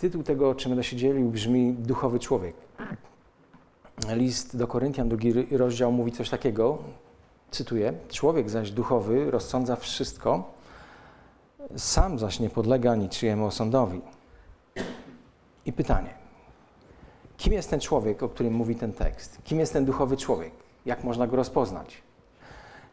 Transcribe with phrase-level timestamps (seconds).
[0.00, 2.54] Tytuł tego, czym będę się dzielił, brzmi Duchowy Człowiek.
[4.08, 6.78] List do Koryntian, drugi rozdział mówi coś takiego,
[7.50, 10.52] cytuję, człowiek zaś duchowy rozsądza wszystko,
[11.76, 14.00] sam zaś nie podlega niczyjemu osądowi.
[15.66, 16.14] I pytanie,
[17.36, 19.38] kim jest ten człowiek, o którym mówi ten tekst?
[19.44, 20.52] Kim jest ten duchowy człowiek?
[20.86, 22.02] Jak można go rozpoznać?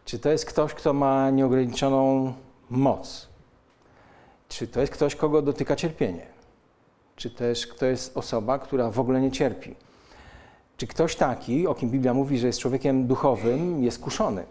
[0.05, 2.33] Czy to jest ktoś, kto ma nieograniczoną
[2.69, 3.27] moc?
[4.49, 6.36] Czy to jest ktoś, kogo dotyka cierpienie?
[7.17, 9.75] Czy też to jest osoba, która w ogóle nie cierpi?
[10.77, 14.45] Czy ktoś taki, o kim Biblia mówi, że jest człowiekiem duchowym, jest kuszony?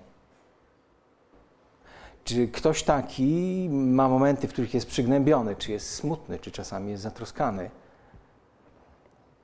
[2.25, 7.03] Czy ktoś taki ma momenty, w których jest przygnębiony, czy jest smutny, czy czasami jest
[7.03, 7.71] zatroskany?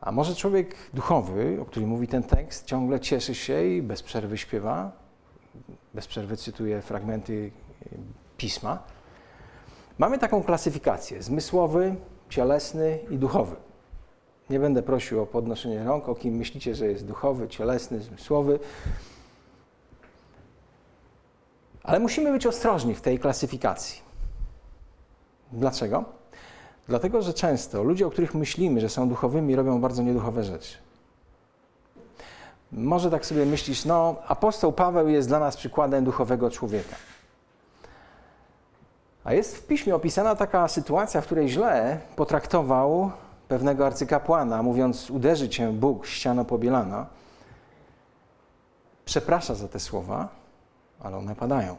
[0.00, 4.38] A może człowiek duchowy, o którym mówi ten tekst, ciągle cieszy się i bez przerwy
[4.38, 4.92] śpiewa,
[5.94, 7.50] bez przerwy cytuje fragmenty
[8.36, 8.82] pisma.
[9.98, 11.96] Mamy taką klasyfikację: zmysłowy,
[12.32, 13.56] cielesny i duchowy.
[14.50, 18.58] Nie będę prosił o podnoszenie rąk, o kim myślicie, że jest duchowy, cielesny, zmysłowy.
[21.82, 24.02] Ale musimy być ostrożni w tej klasyfikacji.
[25.52, 26.04] Dlaczego?
[26.88, 30.76] Dlatego, że często ludzie, o których myślimy, że są duchowymi, robią bardzo nieduchowe rzeczy.
[32.72, 36.96] Może tak sobie myślisz, no, apostoł Paweł jest dla nas przykładem duchowego człowieka.
[39.24, 43.10] A jest w piśmie opisana taka sytuacja, w której źle potraktował
[43.48, 47.06] pewnego arcykapłana, mówiąc: Uderzy cię Bóg, ściano pobielana.
[49.04, 50.28] Przeprasza za te słowa,
[51.00, 51.76] ale one padają.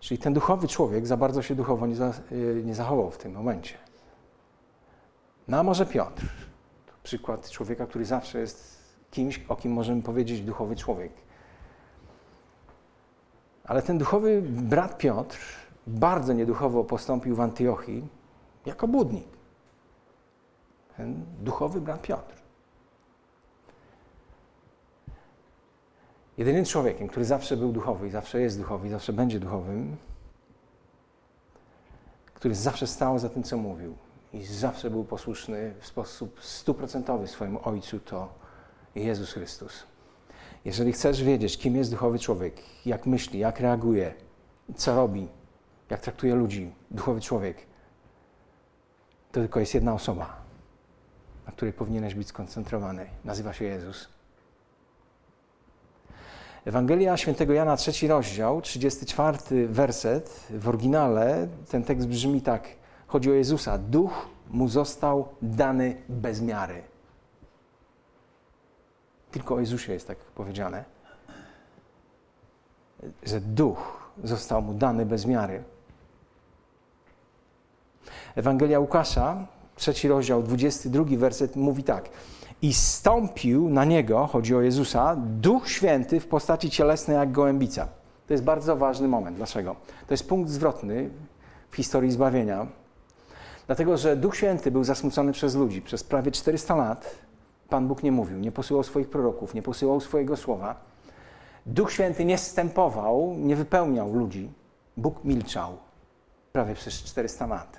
[0.00, 3.32] Czyli ten duchowy człowiek za bardzo się duchowo nie, za, y, nie zachował w tym
[3.32, 3.74] momencie.
[5.48, 6.26] No a może Piotr,
[7.02, 8.78] przykład człowieka, który zawsze jest
[9.10, 11.12] kimś, o kim możemy powiedzieć duchowy człowiek.
[13.66, 15.38] Ale ten duchowy brat Piotr
[15.86, 18.08] bardzo nieduchowo postąpił w Antiochii
[18.66, 19.28] jako budnik.
[20.96, 22.34] Ten duchowy brat Piotr.
[26.38, 29.96] Jedynym człowiekiem, który zawsze był duchowy i zawsze jest duchowy i zawsze będzie duchowym,
[32.34, 33.94] który zawsze stał za tym, co mówił
[34.32, 38.28] i zawsze był posłuszny w sposób stuprocentowy swojemu Ojcu, to
[38.94, 39.86] Jezus Chrystus.
[40.66, 42.54] Jeżeli chcesz wiedzieć, kim jest duchowy człowiek,
[42.86, 44.14] jak myśli, jak reaguje,
[44.76, 45.28] co robi,
[45.90, 47.56] jak traktuje ludzi, duchowy człowiek,
[49.32, 50.36] to tylko jest jedna osoba,
[51.46, 53.06] na której powinieneś być skoncentrowany.
[53.24, 54.08] Nazywa się Jezus.
[56.64, 60.46] Ewangelia świętego Jana, trzeci rozdział, 34 werset.
[60.50, 62.68] W oryginale ten tekst brzmi tak.
[63.06, 63.78] Chodzi o Jezusa.
[63.78, 66.95] Duch mu został dany bez miary.
[69.36, 70.84] Tylko o Jezusie jest tak powiedziane.
[73.22, 75.62] Że duch został mu dany bez miary.
[78.36, 82.08] Ewangelia Łukasza, trzeci rozdział, 22 werset mówi tak.
[82.62, 87.88] I stąpił na niego, chodzi o Jezusa, Duch Święty w postaci cielesnej jak gołębica.
[88.26, 89.36] To jest bardzo ważny moment.
[89.36, 89.76] Dlaczego?
[90.06, 91.10] To jest punkt zwrotny
[91.70, 92.66] w historii zbawienia.
[93.66, 95.82] Dlatego, że Duch Święty był zasmucony przez ludzi.
[95.82, 97.25] Przez prawie 400 lat
[97.68, 100.80] Pan Bóg nie mówił, nie posyłał swoich proroków, nie posyłał swojego słowa.
[101.66, 104.52] Duch Święty nie stępował, nie wypełniał ludzi.
[104.96, 105.76] Bóg milczał
[106.52, 107.78] prawie przez 400 lat.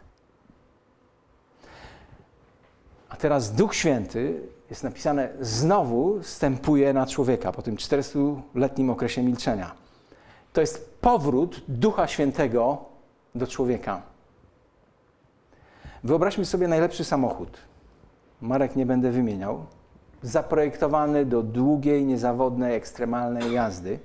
[3.09, 9.71] A teraz Duch Święty, jest napisane, znowu stępuje na człowieka po tym 400-letnim okresie milczenia.
[10.53, 12.85] To jest powrót Ducha Świętego
[13.35, 14.01] do człowieka.
[16.03, 17.57] Wyobraźmy sobie najlepszy samochód.
[18.41, 19.65] Marek nie będę wymieniał.
[20.27, 23.99] Zaprojektowany do długiej, niezawodnej, ekstremalnej jazdy.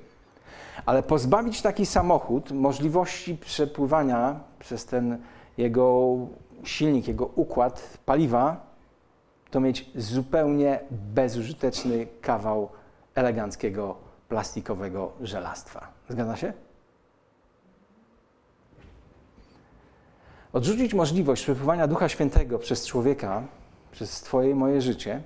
[0.86, 5.18] Ale pozbawić taki samochód możliwości przepływania przez ten
[5.58, 6.16] jego
[6.64, 8.72] silnik, jego układ paliwa
[9.50, 12.68] to mieć zupełnie bezużyteczny kawał
[13.14, 13.96] eleganckiego,
[14.28, 15.88] plastikowego żelastwa.
[16.08, 16.52] Zgadza się?
[20.52, 23.42] Odrzucić możliwość przepływania Ducha Świętego przez człowieka,
[23.92, 25.22] przez Twoje i moje życie,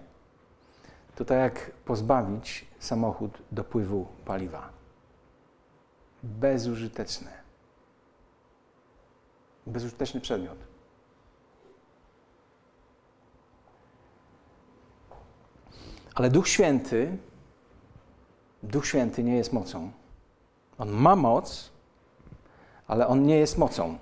[1.16, 4.68] to tak jak pozbawić samochód dopływu paliwa.
[6.22, 7.32] Bezużyteczne.
[9.66, 10.58] Bezużyteczny przedmiot.
[16.14, 17.18] Ale Duch Święty,
[18.62, 19.90] Duch Święty nie jest mocą.
[20.78, 21.70] On ma moc,
[22.86, 23.98] ale on nie jest mocą.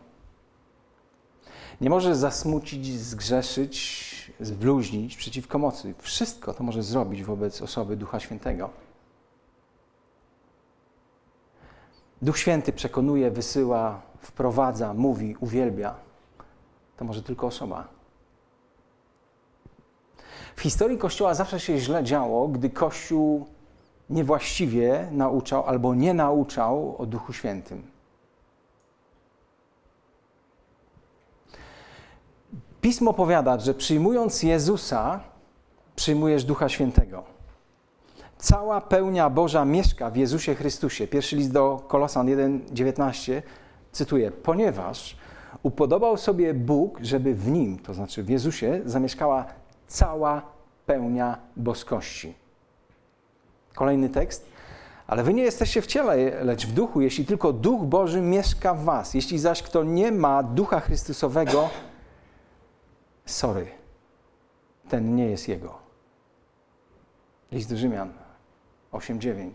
[1.80, 5.94] Nie może zasmucić, zgrzeszyć, zbluźnić przeciwko mocy.
[5.98, 8.70] Wszystko to może zrobić wobec osoby Ducha Świętego.
[12.22, 15.94] Duch Święty przekonuje, wysyła, wprowadza, mówi, uwielbia.
[16.96, 17.88] to może tylko osoba.
[20.56, 23.46] W historii Kościoła zawsze się źle działo, gdy Kościół
[24.10, 27.93] niewłaściwie nauczał albo nie nauczał o Duchu Świętym.
[32.84, 35.20] Pismo powiada, że przyjmując Jezusa,
[35.96, 37.22] przyjmujesz Ducha Świętego.
[38.38, 41.06] Cała pełnia Boża mieszka w Jezusie Chrystusie.
[41.06, 43.42] Pierwszy list do Kolosan 1:19
[43.92, 45.16] cytuję: Ponieważ
[45.62, 49.44] upodobał sobie Bóg, żeby w nim, to znaczy w Jezusie, zamieszkała
[49.86, 50.42] cała
[50.86, 52.34] pełnia boskości.
[53.74, 54.46] Kolejny tekst.
[55.06, 58.84] Ale wy nie jesteście w ciele, lecz w duchu, jeśli tylko Duch Boży mieszka w
[58.84, 59.14] was.
[59.14, 61.70] Jeśli zaś kto nie ma Ducha Chrystusowego,
[63.26, 63.66] sorry,
[64.88, 65.78] ten nie jest Jego.
[67.52, 68.12] List do Rzymian
[68.92, 69.50] 8:9.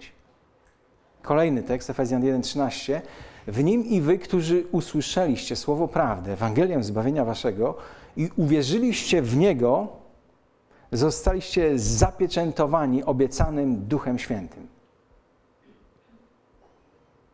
[1.22, 3.02] Kolejny tekst, Efezjan 1:13.
[3.48, 7.78] W nim i wy, którzy usłyszeliście słowo prawdy, Ewangelię zbawienia waszego
[8.18, 9.88] i uwierzyliście w niego,
[10.92, 14.68] zostaliście zapieczętowani obiecanym Duchem Świętym.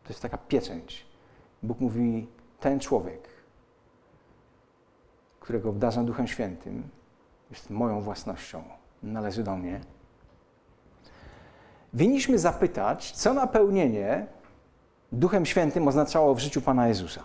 [0.04, 1.06] To jest taka pieczęć.
[1.62, 2.26] Bóg mówi,
[2.60, 3.28] ten człowiek,
[5.46, 6.88] którego obdarzam Duchem Świętym,
[7.50, 8.62] jest moją własnością,
[9.02, 9.80] należy do mnie.
[11.94, 14.26] Winniśmy zapytać, co napełnienie
[15.12, 17.24] Duchem Świętym oznaczało w życiu Pana Jezusa.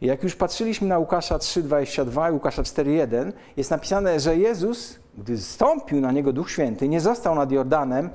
[0.00, 6.00] Jak już patrzyliśmy na Łukasza 3,22 i Łukasza 4,1, jest napisane, że Jezus, gdy zstąpił
[6.00, 8.10] na niego Duch Święty, nie został nad Jordanem,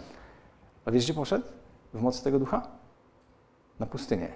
[0.85, 1.45] a wiesz, gdzie poszedł?
[1.93, 2.67] W mocy tego Ducha?
[3.79, 4.33] Na pustynię.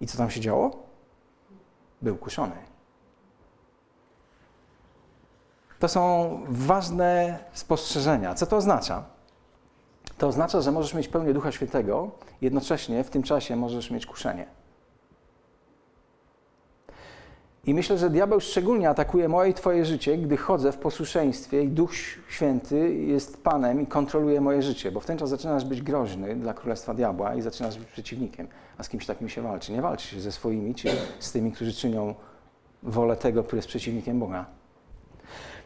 [0.00, 0.89] I co tam się działo?
[2.02, 2.56] Był kuszony.
[5.78, 8.34] To są ważne spostrzeżenia.
[8.34, 9.04] Co to oznacza?
[10.18, 12.10] To oznacza, że możesz mieć pełnię Ducha Świętego,
[12.40, 14.59] jednocześnie w tym czasie możesz mieć kuszenie.
[17.70, 21.68] I myślę, że diabeł szczególnie atakuje moje i Twoje życie, gdy chodzę w posłuszeństwie i
[21.68, 21.94] Duch
[22.28, 26.54] Święty jest Panem i kontroluje moje życie, bo w ten czas zaczynasz być groźny dla
[26.54, 28.48] Królestwa Diabła i zaczynasz być przeciwnikiem.
[28.78, 29.72] A z kimś takim się walczy.
[29.72, 30.88] Nie walczy się ze swoimi, czy
[31.20, 32.14] z tymi, którzy czynią
[32.82, 34.46] wolę tego, który jest przeciwnikiem Boga.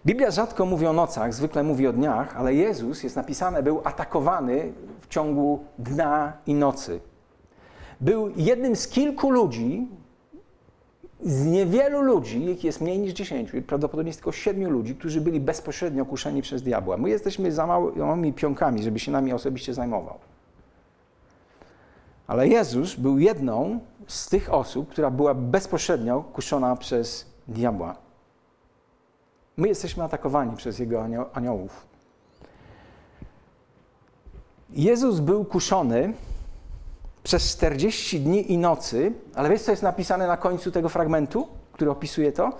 [0.07, 4.73] Biblia rzadko mówi o nocach, zwykle mówi o dniach, ale Jezus, jest napisane, był atakowany
[5.01, 7.01] w ciągu dnia i nocy.
[8.01, 9.89] Był jednym z kilku ludzi,
[11.25, 15.41] z niewielu ludzi, ich jest mniej niż dziesięciu, prawdopodobnie jest tylko siedmiu ludzi, którzy byli
[15.41, 16.97] bezpośrednio kuszeni przez diabła.
[16.97, 20.19] My jesteśmy za małymi pionkami, żeby się nami osobiście zajmował.
[22.27, 27.97] Ale Jezus był jedną z tych osób, która była bezpośrednio kuszona przez diabła.
[29.57, 31.87] My jesteśmy atakowani przez Jego aniołów.
[34.71, 36.13] Jezus był kuszony
[37.25, 41.91] przez 40 dni i nocy, ale wiesz, co jest napisane na końcu tego fragmentu, który
[41.91, 42.53] opisuje to?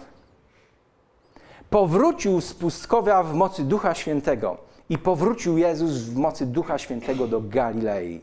[1.71, 4.57] Powrócił z pustkowia w mocy Ducha Świętego
[4.89, 8.21] i powrócił Jezus w mocy Ducha Świętego do Galilei.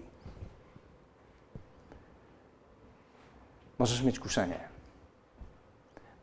[3.80, 4.60] Możesz mieć kuszenie.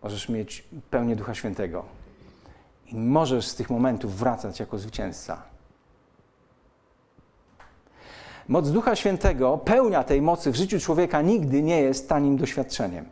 [0.03, 1.85] Możesz mieć pełnię Ducha Świętego.
[2.87, 5.43] I możesz z tych momentów wracać jako zwycięzca.
[8.48, 13.08] Moc Ducha Świętego, pełnia tej mocy w życiu człowieka nigdy nie jest tanim doświadczeniem.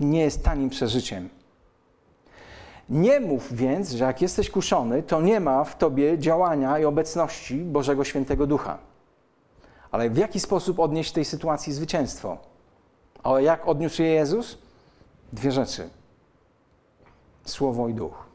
[0.00, 1.28] Nie jest tanim przeżyciem.
[2.88, 7.56] Nie mów więc, że jak jesteś kuszony, to nie ma w tobie działania i obecności
[7.56, 8.78] Bożego Świętego Ducha.
[9.90, 12.38] Ale w jaki sposób odnieść tej sytuacji zwycięstwo?
[13.22, 14.58] A jak odniósł je Jezus?
[15.32, 15.90] Dwie rzeczy:
[17.44, 18.26] słowo i duch.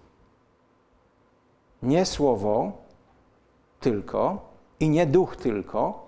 [1.84, 2.72] Nie słowo
[3.80, 4.47] tylko,
[4.80, 6.08] i nie duch tylko,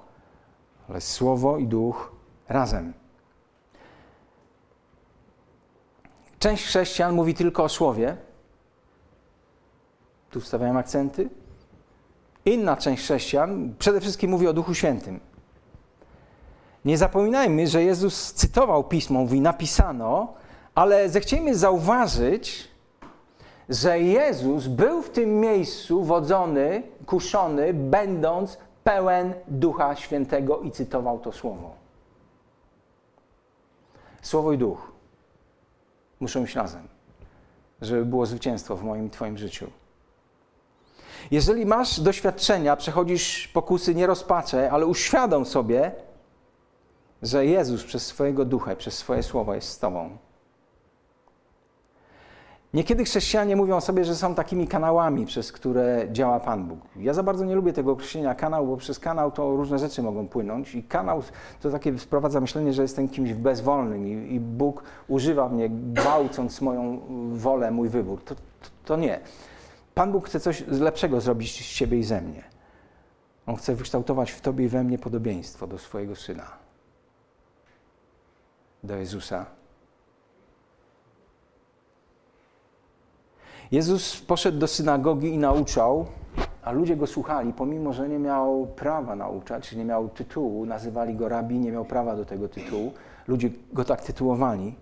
[0.90, 2.12] ale słowo i duch
[2.50, 2.94] razem.
[6.40, 8.18] Część chrześcijan mówi tylko o słowie.
[10.30, 11.30] Tu wstawiają akcenty.
[12.46, 15.20] Inna część chrześcijan przede wszystkim mówi o Duchu Świętym.
[16.86, 20.34] Nie zapominajmy, że Jezus cytował pismo, mówi napisano,
[20.76, 22.69] ale zechciejmy zauważyć,
[23.70, 31.32] że Jezus był w tym miejscu wodzony, kuszony, będąc pełen Ducha Świętego i cytował to
[31.32, 31.76] słowo.
[34.22, 34.92] Słowo i duch
[36.20, 36.88] muszą iść razem,
[37.82, 39.68] żeby było zwycięstwo w moim Twoim życiu.
[41.32, 45.92] Jeżeli masz doświadczenia, przechodzisz pokusy, nie rozpaczę, ale uświadom sobie,
[47.22, 50.18] że Jezus przez swojego ducha, przez swoje słowo jest z Tobą.
[52.74, 56.80] Niekiedy chrześcijanie mówią sobie, że są takimi kanałami, przez które działa Pan Bóg.
[56.96, 60.28] Ja za bardzo nie lubię tego określenia kanał, bo przez kanał to różne rzeczy mogą
[60.28, 61.24] płynąć i kanał
[61.62, 67.02] to takie wprowadza myślenie, że jestem kimś bezwolnym i, i Bóg używa mnie, gwałcąc moją
[67.34, 68.24] wolę, mój wybór.
[68.24, 68.42] To, to,
[68.86, 69.20] to nie.
[69.96, 72.44] Pan Bóg chce coś lepszego zrobić z Ciebie i ze mnie.
[73.48, 76.48] On chce wykształtować w Tobie i we mnie podobieństwo do swojego Syna,
[78.84, 79.59] do Jezusa
[83.72, 86.06] Jezus poszedł do synagogi i nauczał,
[86.64, 91.30] a ludzie go słuchali, pomimo że nie miał prawa nauczać, nie miał tytułu, nazywali go
[91.30, 92.94] rabi, nie miał prawa do tego tytułu.
[93.28, 94.76] Ludzie go tak tytułowali.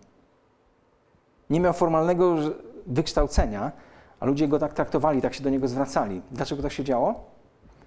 [1.50, 2.36] Nie miał formalnego
[2.88, 3.72] wykształcenia,
[4.20, 6.22] a ludzie go tak traktowali, tak się do niego zwracali.
[6.32, 7.26] Dlaczego tak się działo?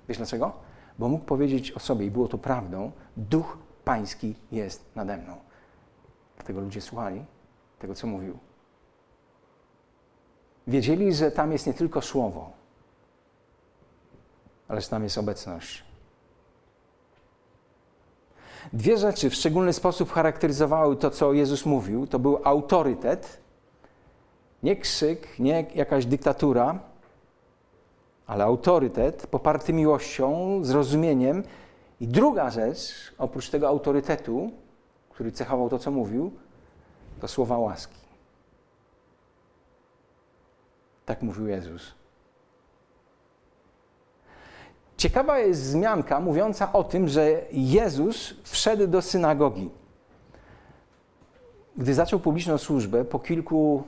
[0.08, 0.52] Wiesz dlaczego?
[0.98, 5.36] Bo mógł powiedzieć o sobie, i było to prawdą, duch pański jest nade mną.
[6.36, 7.24] Dlatego ludzie słuchali
[7.78, 8.49] tego, co mówił.
[10.70, 12.50] Wiedzieli, że tam jest nie tylko słowo,
[14.68, 15.84] ale że tam jest obecność.
[18.72, 22.06] Dwie rzeczy w szczególny sposób charakteryzowały to, co Jezus mówił.
[22.06, 23.40] To był autorytet,
[24.62, 26.78] nie krzyk, nie jakaś dyktatura,
[28.26, 31.42] ale autorytet poparty miłością, zrozumieniem.
[32.00, 34.50] I druga rzecz, oprócz tego autorytetu,
[35.10, 36.32] który cechował to, co mówił,
[37.20, 38.09] to słowa łaski.
[41.10, 41.94] Tak mówił Jezus.
[44.96, 49.70] Ciekawa jest wzmianka mówiąca o tym, że Jezus wszedł do synagogi.
[51.76, 53.82] Gdy zaczął publiczną służbę, po kilku,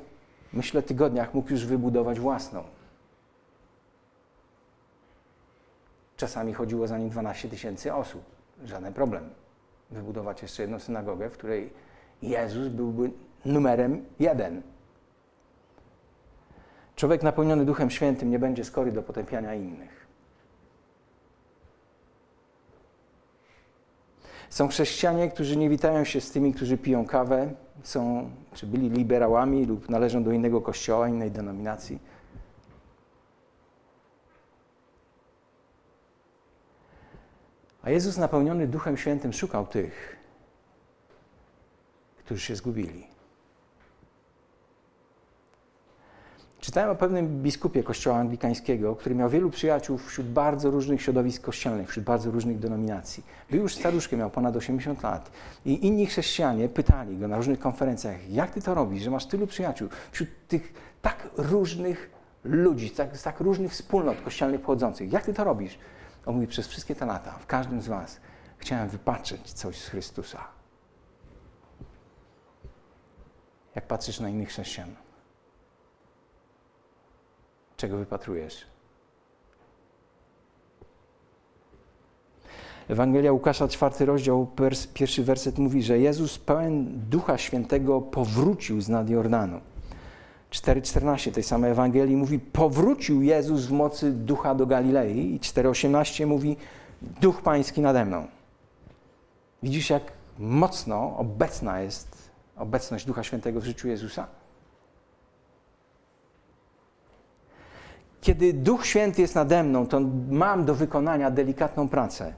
[0.53, 2.65] myślę, tygodniach mógł już wybudować własną.
[6.17, 8.23] Czasami chodziło za nim 12 tysięcy osób.
[8.65, 9.31] Żaden problem.
[9.91, 11.73] Wybudować jeszcze jedną synagogę, w której
[12.23, 13.11] Jezus byłby
[13.45, 14.72] numerem jeden.
[17.03, 20.07] Człowiek napełniony Duchem Świętym nie będzie skory do potępiania innych.
[24.51, 29.67] Są chrześcijanie, którzy nie witają się z tymi, którzy piją kawę, są, czy byli liberałami
[29.67, 31.99] lub należą do innego kościoła, innej denominacji.
[37.83, 40.17] A Jezus napełniony Duchem Świętym szukał tych,
[42.19, 43.12] którzy się zgubili.
[46.63, 51.89] Czytałem o pewnym biskupie kościoła anglikańskiego, który miał wielu przyjaciół wśród bardzo różnych środowisk kościelnych,
[51.89, 53.25] wśród bardzo różnych denominacji.
[53.51, 55.31] Był już staruszkiem, miał ponad 80 lat.
[55.67, 59.47] I inni chrześcijanie pytali go na różnych konferencjach, jak ty to robisz, że masz tylu
[59.47, 62.11] przyjaciół wśród tych tak różnych
[62.45, 65.13] ludzi, tak, z tak różnych wspólnot kościelnych pochodzących.
[65.13, 65.79] Jak ty to robisz?
[66.27, 68.21] On mówi, przez wszystkie te lata, w każdym z was
[68.59, 70.39] chciałem wypatrzeć coś z Chrystusa.
[73.75, 74.95] Jak patrzysz na innych chrześcijan?
[77.83, 78.67] Czego wypatrujesz?
[82.89, 84.47] Ewangelia Łukasza, czwarty rozdział,
[84.95, 89.61] pierwszy werset mówi, że Jezus pełen Ducha Świętego powrócił z nad Jordanu.
[90.51, 96.57] 4,14 tej samej Ewangelii mówi, powrócił Jezus w mocy Ducha do Galilei i 4,18 mówi,
[97.03, 98.27] Duch Pański nade mną.
[99.63, 104.42] Widzisz, jak mocno obecna jest obecność Ducha Świętego w życiu Jezusa?
[108.23, 110.01] Kiedy Duch Święty jest nade mną, to
[110.31, 112.35] mam do wykonania delikatną pracę.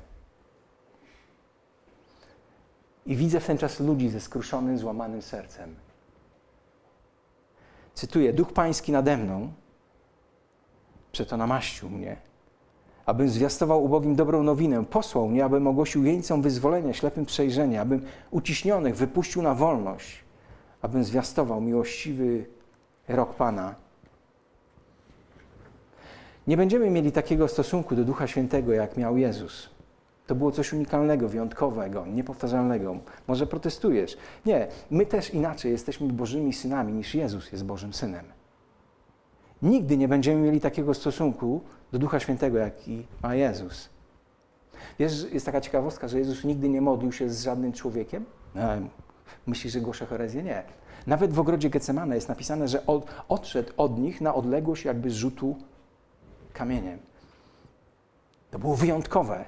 [3.06, 5.74] I widzę w ten czas ludzi ze skruszonym, złamanym sercem.
[7.94, 9.52] Cytuję: Duch Pański nade mną,
[11.12, 12.16] przeto namaścił mnie,
[13.06, 18.96] abym zwiastował ubogim dobrą nowinę, posłał mnie, abym ogłosił jeńcom wyzwolenia, ślepym przejrzenie, abym uciśnionych
[18.96, 20.24] wypuścił na wolność,
[20.82, 22.46] abym zwiastował miłościwy
[23.08, 23.83] rok Pana
[26.46, 29.70] nie będziemy mieli takiego stosunku do Ducha Świętego, jak miał Jezus.
[30.26, 32.96] To było coś unikalnego, wyjątkowego, niepowtarzalnego.
[33.28, 34.16] Może protestujesz?
[34.46, 38.24] Nie, my też inaczej jesteśmy Bożymi synami niż Jezus jest Bożym synem.
[39.62, 41.60] Nigdy nie będziemy mieli takiego stosunku
[41.92, 43.88] do Ducha Świętego, jaki ma Jezus.
[44.98, 48.24] Wiesz, jest taka ciekawostka, że Jezus nigdy nie modlił się z żadnym człowiekiem?
[49.46, 50.42] Myślisz, że głoszę herezję?
[50.42, 50.62] Nie.
[51.06, 55.56] Nawet w ogrodzie Getsemane jest napisane, że od, odszedł od nich na odległość jakby rzutu
[56.54, 56.98] kamieniem.
[58.50, 59.44] To było wyjątkowe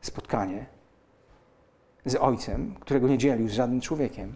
[0.00, 0.66] spotkanie
[2.04, 4.34] z Ojcem, którego nie dzielił z żadnym człowiekiem.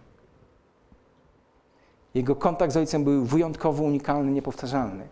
[2.14, 5.09] Jego kontakt z Ojcem był wyjątkowo unikalny, niepowtarzalny.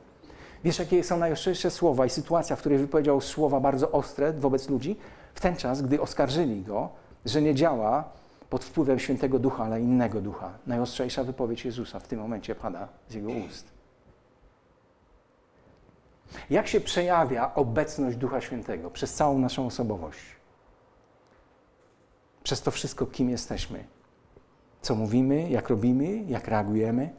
[0.65, 4.97] Wiesz, jakie są najostrzejsze słowa i sytuacja, w której wypowiedział słowa bardzo ostre wobec ludzi?
[5.35, 6.89] W ten czas, gdy oskarżyli go,
[7.25, 8.05] że nie działa
[8.51, 10.51] pod wpływem świętego ducha, ale innego ducha.
[10.67, 13.76] Najostrzejsza wypowiedź Jezusa w tym momencie pada z jego ust.
[16.51, 20.21] Jak się przejawia obecność Ducha Świętego przez całą naszą osobowość?
[22.43, 23.85] Przez to wszystko, kim jesteśmy.
[24.83, 27.11] Co mówimy, jak robimy, jak reagujemy.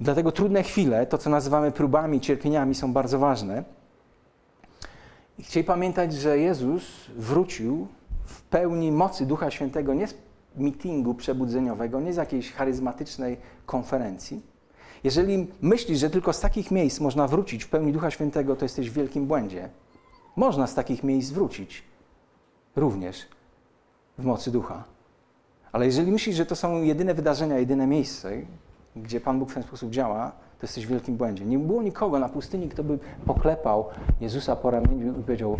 [0.00, 3.64] I dlatego trudne chwile, to co nazywamy próbami, cierpieniami, są bardzo ważne.
[5.38, 6.82] I chcieli pamiętać, że Jezus
[7.16, 7.88] wrócił
[8.24, 10.14] w pełni mocy Ducha Świętego nie z
[10.56, 14.55] meetingu przebudzeniowego, nie z jakiejś charyzmatycznej konferencji.
[15.06, 18.90] Jeżeli myślisz, że tylko z takich miejsc można wrócić w pełni Ducha Świętego, to jesteś
[18.90, 19.68] w wielkim błędzie.
[20.36, 21.82] Można z takich miejsc wrócić
[22.76, 23.26] również
[24.18, 24.84] w mocy Ducha.
[25.72, 28.32] Ale jeżeli myślisz, że to są jedyne wydarzenia, jedyne miejsce,
[28.96, 31.44] gdzie Pan Bóg w ten sposób działa, to jesteś w wielkim błędzie.
[31.44, 33.84] Nie było nikogo na pustyni, kto by poklepał
[34.20, 35.56] Jezusa po ramieniu i powiedział: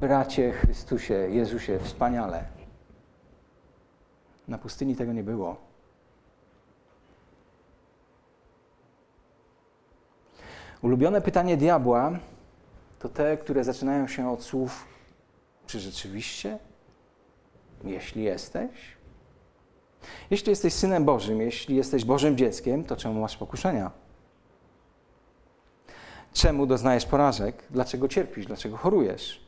[0.00, 2.44] Bracie Chrystusie, Jezusie, wspaniale.
[4.48, 5.73] Na pustyni tego nie było.
[10.84, 12.18] Ulubione pytanie diabła
[12.98, 14.84] to te, które zaczynają się od słów:
[15.66, 16.58] Czy rzeczywiście?
[17.84, 18.70] Jeśli jesteś?
[20.30, 23.90] Jeśli jesteś synem Bożym, jeśli jesteś Bożym dzieckiem, to czemu masz pokuszenia?
[26.32, 27.64] Czemu doznajesz porażek?
[27.70, 28.46] Dlaczego cierpisz?
[28.46, 29.40] Dlaczego chorujesz?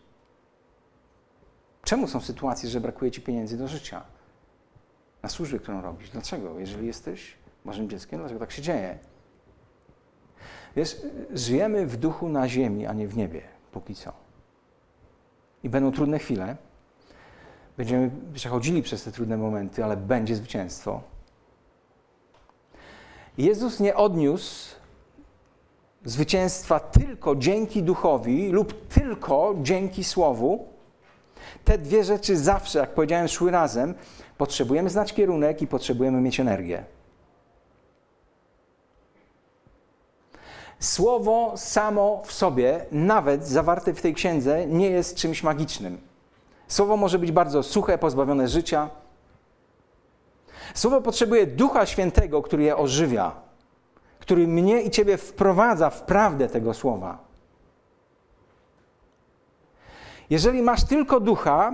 [1.82, 4.02] Czemu są sytuacje, że brakuje ci pieniędzy do życia?
[5.22, 6.10] Na służbę, którą robisz.
[6.10, 6.58] Dlaczego?
[6.58, 8.98] Jeżeli jesteś Bożym dzieckiem, dlaczego tak się dzieje?
[10.76, 10.96] Wiesz,
[11.34, 13.42] żyjemy w duchu na ziemi, a nie w niebie,
[13.72, 14.12] póki co.
[15.62, 16.56] I będą trudne chwile.
[17.76, 21.02] Będziemy przechodzili przez te trudne momenty, ale będzie zwycięstwo.
[23.38, 24.76] Jezus nie odniósł
[26.04, 30.66] zwycięstwa tylko dzięki duchowi lub tylko dzięki słowu.
[31.64, 33.94] Te dwie rzeczy zawsze, jak powiedziałem, szły razem.
[34.38, 36.84] Potrzebujemy znać kierunek i potrzebujemy mieć energię.
[40.78, 45.98] Słowo samo w sobie, nawet zawarte w tej księdze, nie jest czymś magicznym.
[46.68, 48.90] Słowo może być bardzo suche, pozbawione życia.
[50.74, 53.32] Słowo potrzebuje Ducha Świętego, który je ożywia,
[54.18, 57.18] który mnie i Ciebie wprowadza w prawdę tego słowa.
[60.30, 61.72] Jeżeli masz tylko ducha,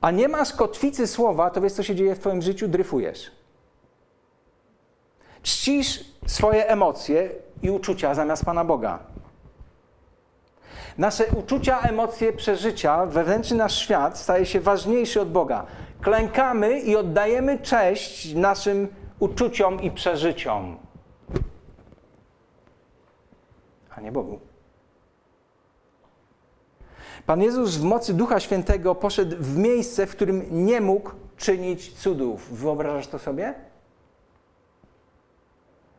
[0.00, 2.68] a nie masz kotwicy słowa, to wiesz, co się dzieje w Twoim życiu?
[2.68, 3.30] Dryfujesz.
[5.42, 7.30] Czcisz swoje emocje
[7.62, 8.98] i uczucia zamiast Pana Boga.
[10.98, 15.66] Nasze uczucia, emocje, przeżycia, wewnętrzny nasz świat staje się ważniejszy od Boga.
[16.00, 20.78] Klękamy i oddajemy cześć naszym uczuciom i przeżyciom,
[23.96, 24.40] a nie Bogu.
[27.26, 32.58] Pan Jezus w mocy Ducha Świętego poszedł w miejsce, w którym nie mógł czynić cudów.
[32.58, 33.69] Wyobrażasz to sobie?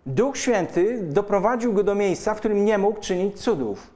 [0.06, 3.94] Duch Święty doprowadził go do miejsca, w którym nie mógł czynić cudów.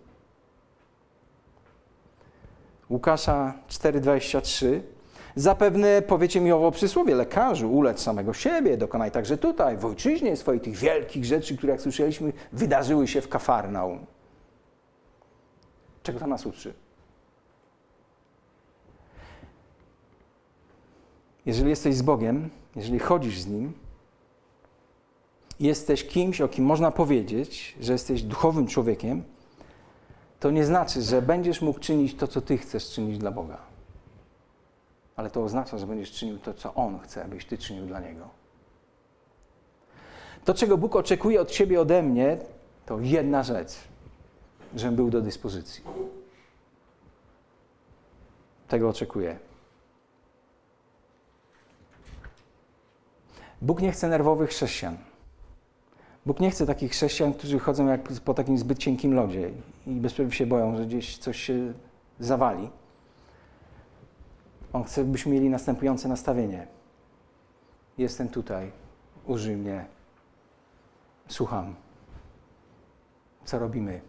[2.89, 4.82] Łukasza 4:23
[5.36, 10.62] Zapewne powiecie mi owo przysłowie, lekarzu, ulec samego siebie, dokonaj także tutaj, w ojczyźnie swojej
[10.62, 14.06] tych wielkich rzeczy, które jak słyszeliśmy, wydarzyły się w Kafarnaum.
[16.04, 16.74] Czego to nas uczy?
[21.46, 23.74] Jeżeli jesteś z Bogiem, jeżeli chodzisz z Nim,
[25.60, 29.24] jesteś kimś, o kim można powiedzieć, że jesteś duchowym człowiekiem,
[30.39, 33.58] to nie znaczy, że będziesz mógł czynić to, co Ty chcesz czynić dla Boga.
[35.15, 38.30] Ale to oznacza, że będziesz czynił to, co On chce, abyś Ty czynił dla Niego.
[40.46, 42.38] To, czego Bóg oczekuje od Ciebie, ode mnie,
[42.86, 43.72] to jedna rzecz,
[44.76, 45.84] żebym był do dyspozycji.
[48.68, 49.39] Tego oczekuję.
[53.62, 54.98] Bóg nie chce nerwowych chrześcijan.
[56.25, 59.51] Bóg nie chce takich chrześcijan, którzy chodzą jak po takim zbyt cienkim lodzie
[59.88, 61.73] i bez się boją, że gdzieś coś się
[62.19, 62.69] zawali.
[64.73, 66.67] On chce, byśmy mieli następujące nastawienie.
[67.97, 68.71] Jestem tutaj,
[69.25, 69.85] użyj mnie,
[71.27, 71.75] słucham.
[73.45, 74.01] Co robimy?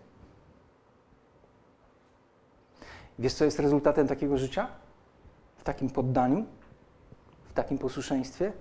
[3.18, 4.68] Wiesz, co jest rezultatem takiego życia?
[5.56, 6.46] W takim poddaniu?
[7.44, 8.52] W takim posłuszeństwie?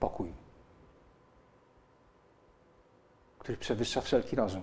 [0.00, 0.45] Pokój
[3.46, 4.62] który przewyższa wszelki rozum.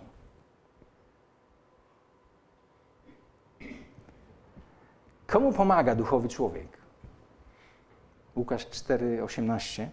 [5.28, 6.67] Komu pomaga duchowy człowiek?
[8.36, 9.88] Łukasz 4:18.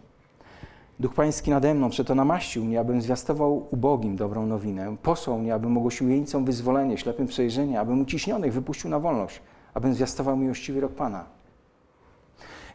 [1.01, 4.97] Duch Pański nade mną przeto namaścił mnie, abym zwiastował ubogim dobrą nowinę.
[5.03, 9.43] Posłał mnie, abym ogłosił jeńcom wyzwolenie, ślepym przejrzenie, abym uciśnionych wypuścił na wolność,
[9.75, 11.25] abym zwiastował miłościwy rok Pana.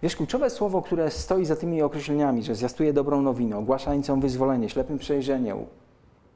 [0.03, 4.97] Wiesz, kluczowe słowo, które stoi za tymi określeniami, że zjastuje dobrą nowinę, ogłasza wyzwolenie, ślepym
[4.97, 5.55] przejrzenie,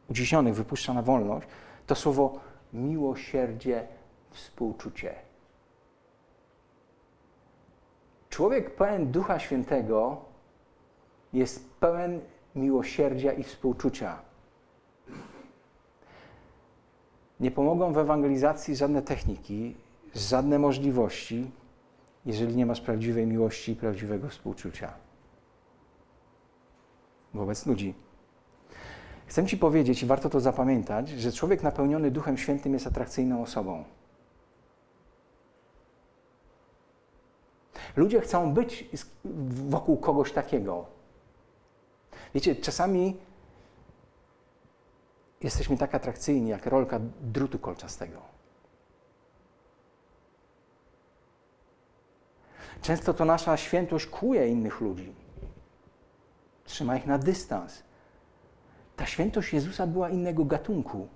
[0.10, 1.48] uciśnionych wypuszcza na wolność,
[1.88, 2.40] to słowo
[2.74, 3.88] miłosierdzie,
[4.32, 5.16] współczucie.
[8.30, 10.22] Człowiek pełen Ducha Świętego
[11.34, 12.22] jest pełen
[12.56, 14.20] miłosierdzia i współczucia.
[17.40, 19.76] Nie pomogą w ewangelizacji żadne techniki,
[20.16, 21.52] żadne możliwości,
[22.26, 24.94] jeżeli nie masz prawdziwej miłości i prawdziwego współczucia
[27.34, 27.94] wobec ludzi.
[29.30, 33.84] Chcę Ci powiedzieć, i warto to zapamiętać, że człowiek napełniony Duchem Świętym jest atrakcyjną osobą.
[37.96, 38.90] Ludzie chcą być
[39.70, 40.86] wokół kogoś takiego.
[42.36, 43.18] Wiecie, czasami
[45.42, 48.22] jesteśmy tak atrakcyjni jak rolka drutu kolczastego.
[52.82, 55.16] Często to nasza świętość kłuje innych ludzi.
[56.66, 57.89] Trzyma ich na dystans.
[59.00, 61.08] Ta świętość Jezusa była innego gatunku.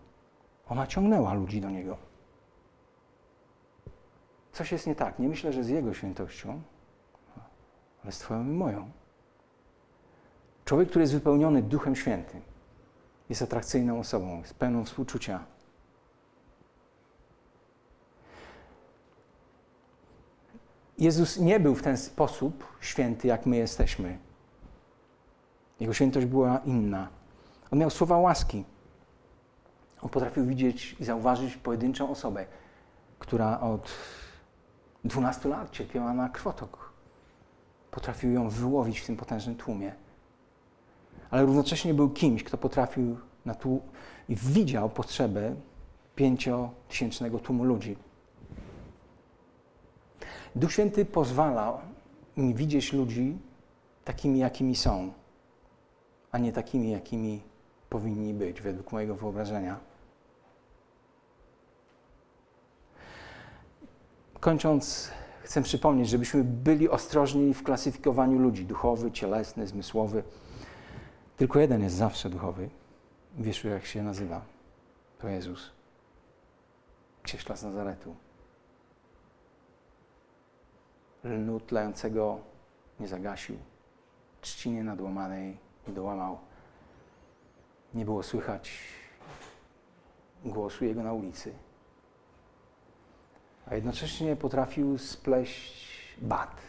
[0.70, 1.98] Ona ciągnęła ludzi do Niego.
[4.52, 5.20] Coś jest nie tak.
[5.20, 6.62] Nie myślę, że z Jego świętością,
[8.04, 8.92] ale z Twoją i moją.
[10.66, 12.42] Człowiek, który jest wypełniony Duchem Świętym,
[13.30, 15.46] jest atrakcyjną osobą, jest pełną współczucia.
[20.98, 24.18] Jezus nie był w ten sposób święty, jak my jesteśmy.
[25.80, 27.23] Jego świętość była inna.
[27.74, 28.64] On miał słowa łaski.
[30.02, 32.46] On potrafił widzieć i zauważyć pojedynczą osobę,
[33.20, 33.92] która od
[35.04, 36.92] 12 lat cierpiała na krwotok.
[37.92, 39.94] Potrafił ją wyłowić w tym potężnym tłumie.
[41.32, 43.80] Ale równocześnie był kimś, kto potrafił na tłum
[44.30, 45.56] i widział potrzebę
[46.16, 47.98] pięciotysięcznego tłumu ludzi.
[50.56, 51.82] Duch Święty pozwala
[52.38, 53.38] mi widzieć ludzi
[54.06, 55.14] takimi, jakimi są,
[56.32, 57.53] a nie takimi, jakimi
[57.94, 59.80] powinni być, według mojego wyobrażenia.
[64.40, 65.12] Kończąc,
[65.44, 70.24] chcę przypomnieć, żebyśmy byli ostrożni w klasyfikowaniu ludzi duchowy, cielesny, zmysłowy.
[71.38, 72.70] Tylko jeden jest zawsze duchowy.
[73.38, 74.42] Wiesz, jak się nazywa?
[75.20, 75.72] To Jezus.
[77.26, 78.16] Cieśla z Nazaretu
[81.24, 82.40] lnu tlającego
[83.00, 83.58] nie zagasił,
[84.42, 86.38] trzciny nadłamanej nie dołamał.
[87.94, 88.80] Nie było słychać
[90.46, 91.54] głosu Jego na ulicy.
[93.66, 96.62] A jednocześnie potrafił spleść bat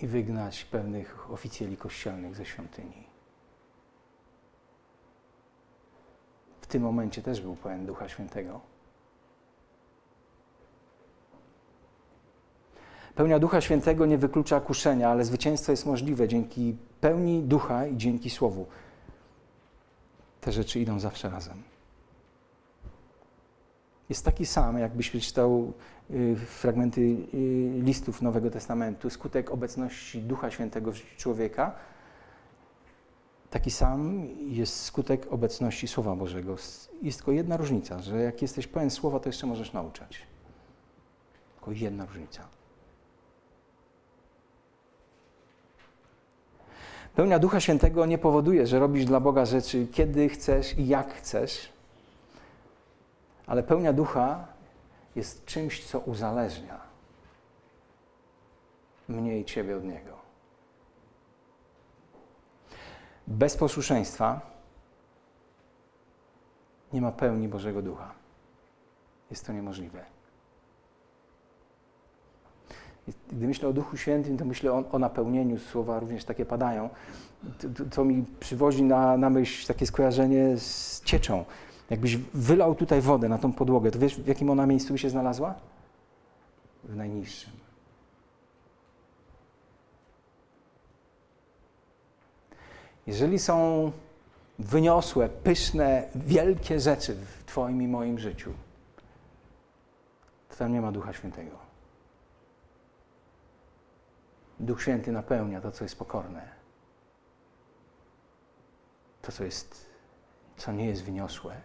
[0.00, 3.06] i wygnać pewnych oficjeli kościelnych ze świątyni.
[6.60, 8.75] W tym momencie też był pełen Ducha Świętego.
[13.16, 18.30] Pełnia Ducha Świętego nie wyklucza kuszenia, ale zwycięstwo jest możliwe dzięki pełni Ducha i dzięki
[18.30, 18.66] Słowu.
[20.40, 21.62] Te rzeczy idą zawsze razem.
[24.08, 25.72] Jest taki sam, jakbyś przeczytał
[26.10, 27.16] y, fragmenty y,
[27.82, 31.74] listów Nowego Testamentu, skutek obecności Ducha Świętego w życiu człowieka.
[33.50, 36.56] Taki sam jest skutek obecności Słowa Bożego.
[37.02, 40.22] Jest tylko jedna różnica, że jak jesteś pełen Słowa, to jeszcze możesz nauczać.
[41.54, 42.56] Tylko jedna różnica.
[47.16, 51.72] Pełnia Ducha Świętego nie powoduje, że robisz dla Boga rzeczy, kiedy chcesz i jak chcesz,
[53.46, 54.46] ale pełnia Ducha
[55.16, 56.80] jest czymś, co uzależnia
[59.08, 60.16] mnie i Ciebie od Niego.
[63.26, 64.40] Bez posłuszeństwa
[66.92, 68.14] nie ma pełni Bożego Ducha.
[69.30, 70.15] Jest to niemożliwe.
[73.32, 76.88] Gdy myślę o Duchu Świętym, to myślę o, o napełnieniu słowa, również takie padają.
[77.76, 81.44] To, to, mi przywozi na, na myśl takie skojarzenie z cieczą.
[81.90, 85.10] Jakbyś wylał tutaj wodę na tą podłogę, to wiesz, w jakim ona miejscu by się
[85.10, 85.54] znalazła?
[86.84, 87.52] W najniższym.
[93.06, 93.92] Jeżeli są
[94.58, 98.52] wyniosłe, pyszne, wielkie rzeczy w Twoim i moim życiu,
[100.48, 101.65] to tam nie ma Ducha Świętego.
[104.60, 106.48] Duch Święty napełnia to, co jest pokorne.
[109.22, 109.86] To, co jest,
[110.56, 111.60] co nie jest wyniosłe.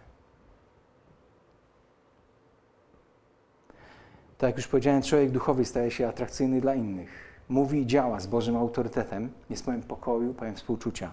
[4.38, 7.42] Tak jak już powiedziałem, człowiek duchowy staje się atrakcyjny dla innych.
[7.48, 11.12] Mówi i działa z Bożym autorytetem, jest pełen pokoju, pełen współczucia.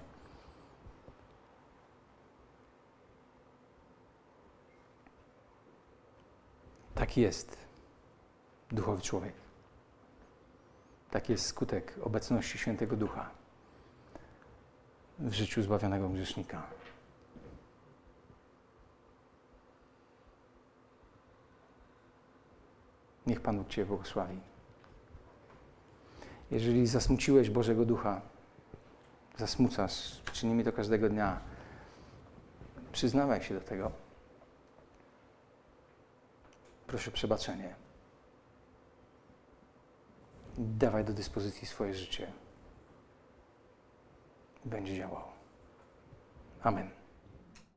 [6.96, 7.58] Taki jest
[8.72, 9.49] duchowy człowiek.
[11.12, 13.30] Taki jest skutek obecności Świętego Ducha
[15.20, 16.64] w życiu zbawionego grzesznika.
[23.28, 24.40] Niech Pan Bóg Cię błogosławi.
[26.52, 28.22] Jeżeli zasmuciłeś Bożego Ducha,
[29.38, 31.40] zasmucasz, czynimy to każdego dnia,
[32.92, 33.92] przyznawaj się do tego.
[36.88, 37.89] Proszę przebaczenie.
[40.62, 42.32] Dawaj do dyspozycji swoje życie.
[44.66, 45.24] Będzie działał.
[46.64, 46.99] Amen.